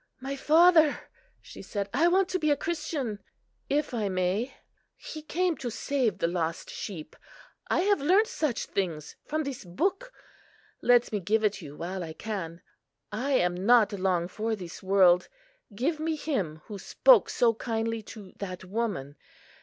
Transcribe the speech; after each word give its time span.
"My 0.19 0.35
father," 0.35 0.99
she 1.43 1.61
said, 1.61 1.87
"I 1.93 2.07
want 2.07 2.27
to 2.29 2.39
be 2.39 2.49
a 2.49 2.57
Christian, 2.57 3.19
if 3.69 3.93
I 3.93 4.09
may; 4.09 4.55
He 4.97 5.21
came 5.21 5.55
to 5.57 5.69
save 5.69 6.17
the 6.17 6.25
lost 6.25 6.71
sheep. 6.71 7.15
I 7.67 7.81
have 7.81 8.01
learnt 8.01 8.25
such 8.25 8.65
things 8.65 9.15
from 9.27 9.43
this 9.43 9.63
book—let 9.63 11.11
me 11.11 11.19
give 11.19 11.43
it 11.43 11.61
you 11.61 11.77
while 11.77 12.03
I 12.03 12.13
can. 12.13 12.63
I 13.11 13.33
am 13.33 13.53
not 13.53 13.93
long 13.93 14.27
for 14.27 14.55
this 14.55 14.81
world. 14.81 15.27
Give 15.75 15.99
me 15.99 16.15
Him 16.15 16.63
who 16.65 16.79
spoke 16.79 17.29
so 17.29 17.53
kindly 17.53 18.01
to 18.01 18.31
that 18.37 18.63
woman. 18.65 19.17